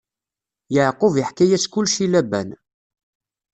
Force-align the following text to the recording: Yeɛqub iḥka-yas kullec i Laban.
Yeɛqub 0.73 1.15
iḥka-yas 1.21 1.65
kullec 1.73 1.95
i 2.05 2.07
Laban. 2.11 2.49